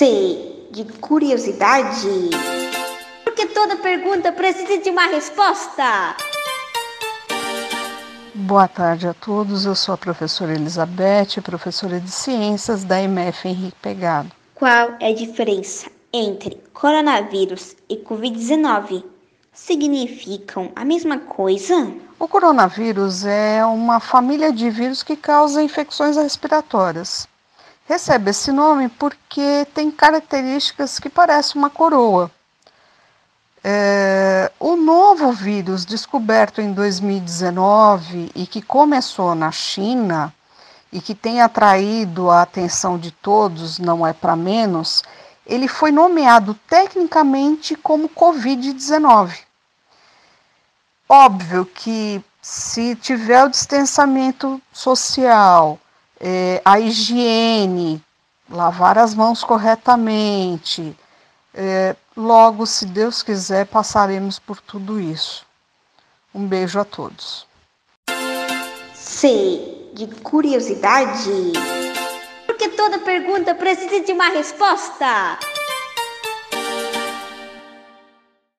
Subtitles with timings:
[0.00, 0.66] C.
[0.70, 2.08] De curiosidade.
[3.22, 6.16] Porque toda pergunta precisa de uma resposta.
[8.34, 9.66] Boa tarde a todos.
[9.66, 14.30] Eu sou a professora Elizabeth, professora de Ciências da MF Henrique Pegado.
[14.54, 19.04] Qual é a diferença entre coronavírus e Covid-19?
[19.52, 21.92] Significam a mesma coisa?
[22.18, 27.28] O coronavírus é uma família de vírus que causa infecções respiratórias.
[27.90, 32.30] Recebe esse nome porque tem características que parecem uma coroa.
[33.64, 40.32] É, o novo vírus descoberto em 2019 e que começou na China
[40.92, 45.02] e que tem atraído a atenção de todos, não é para menos,
[45.44, 49.36] ele foi nomeado tecnicamente como Covid-19.
[51.08, 55.76] Óbvio que se tiver o distanciamento social,
[56.20, 58.02] é, a higiene,
[58.48, 60.94] lavar as mãos corretamente,
[61.54, 65.46] é, logo, se Deus quiser, passaremos por tudo isso.
[66.34, 67.46] Um beijo a todos.
[68.94, 69.90] C.
[69.94, 71.52] De curiosidade.
[72.46, 75.38] Porque toda pergunta precisa de uma resposta.